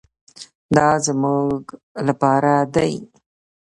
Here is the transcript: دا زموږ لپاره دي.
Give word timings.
دا 0.75 0.87
زموږ 1.05 1.63
لپاره 2.07 2.53
دي. 2.75 2.93